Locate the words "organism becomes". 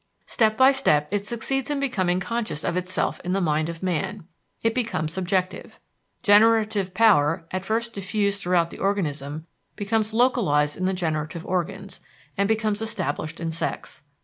8.79-10.11